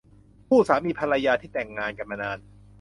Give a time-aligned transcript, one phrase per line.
[0.47, 2.39] คู่สามีภรรยาที่แต่งงานกันมานาน